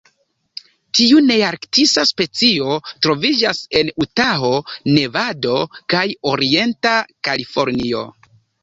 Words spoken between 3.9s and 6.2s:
Utaho, Nevado kaj